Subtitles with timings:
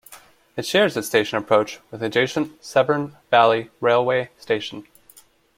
[0.57, 4.87] It shares its station approach with the adjacent Severn Valley Railway station.